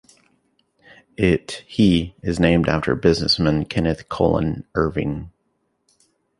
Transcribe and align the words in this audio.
It/He 1.15 2.15
is 2.23 2.39
named 2.39 2.67
after 2.67 2.95
businessman 2.95 3.65
Kenneth 3.65 4.09
Colin 4.09 4.65
Irving. 4.73 5.29